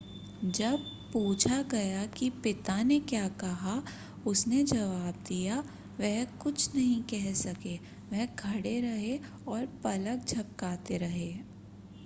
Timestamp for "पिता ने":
2.43-2.99